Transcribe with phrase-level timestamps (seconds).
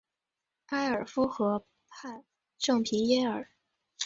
[0.69, 2.23] 埃尔夫河畔
[2.57, 3.51] 圣皮耶尔。